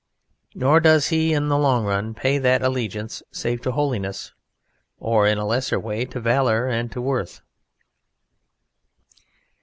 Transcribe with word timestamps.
Nor 0.55 0.79
does 0.79 1.09
he 1.09 1.31
in 1.31 1.47
the 1.49 1.59
long 1.59 1.85
run 1.85 2.15
pay 2.15 2.39
that 2.39 2.63
allegiance 2.63 3.21
save 3.31 3.61
to 3.61 3.71
holiness, 3.71 4.33
or 4.99 5.27
in 5.27 5.37
a 5.37 5.45
lesser 5.45 5.79
way 5.79 6.05
to 6.05 6.19
valour 6.19 6.67
and 6.67 6.91
to 6.93 6.99
worth. 6.99 7.41